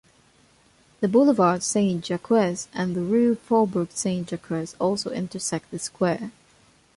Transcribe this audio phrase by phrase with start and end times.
[0.99, 6.31] The "Boulevard Saint-Jacques" and the "Rue Faubourg Saint-Jacques" also intersect the square.